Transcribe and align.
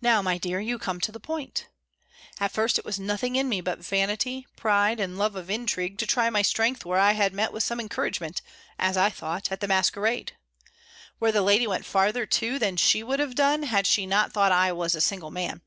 "Now, 0.00 0.22
my 0.22 0.38
dear, 0.38 0.60
you 0.60 0.78
come 0.78 1.00
to 1.00 1.10
the 1.10 1.18
point: 1.18 1.66
at 2.38 2.52
first 2.52 2.78
it 2.78 2.84
was 2.84 3.00
nothing 3.00 3.34
in 3.34 3.48
me 3.48 3.60
but 3.60 3.80
vanity, 3.84 4.46
pride, 4.54 5.00
and 5.00 5.18
love 5.18 5.34
of 5.34 5.50
intrigue, 5.50 5.98
to 5.98 6.06
try 6.06 6.30
my 6.30 6.42
strength, 6.42 6.84
where 6.84 7.00
I 7.00 7.14
had 7.14 7.32
met 7.34 7.52
with 7.52 7.64
some 7.64 7.80
encouragement, 7.80 8.42
as 8.78 8.96
I 8.96 9.10
thought, 9.10 9.50
at 9.50 9.58
the 9.58 9.66
masquerade; 9.66 10.36
where 11.18 11.32
the 11.32 11.42
lady 11.42 11.66
went 11.66 11.84
farther, 11.84 12.26
too, 12.26 12.60
than 12.60 12.76
she 12.76 13.02
would 13.02 13.18
have 13.18 13.34
done, 13.34 13.64
had 13.64 13.88
she 13.88 14.06
not 14.06 14.30
thought 14.32 14.52
I 14.52 14.70
was 14.70 14.94
a 14.94 15.00
single 15.00 15.32
man. 15.32 15.62